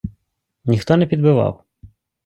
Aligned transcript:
-Ніхто 0.65 0.97
не 0.97 1.07
підбивав. 1.07 1.63